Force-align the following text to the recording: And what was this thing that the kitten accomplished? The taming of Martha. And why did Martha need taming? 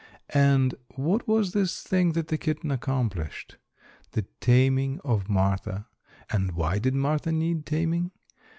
And 0.33 0.73
what 0.95 1.27
was 1.27 1.51
this 1.53 1.83
thing 1.83 2.13
that 2.13 2.29
the 2.29 2.37
kitten 2.39 2.71
accomplished? 2.71 3.57
The 4.13 4.23
taming 4.39 4.99
of 5.03 5.29
Martha. 5.29 5.85
And 6.31 6.53
why 6.53 6.79
did 6.79 6.95
Martha 6.95 7.31
need 7.31 7.67
taming? 7.67 8.09